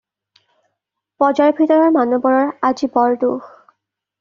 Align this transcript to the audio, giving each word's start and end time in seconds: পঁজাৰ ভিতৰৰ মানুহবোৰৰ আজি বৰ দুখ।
পঁজাৰ 1.23 1.51
ভিতৰৰ 1.59 1.93
মানুহবোৰৰ 1.99 2.51
আজি 2.73 2.91
বৰ 2.99 3.17
দুখ। 3.27 3.55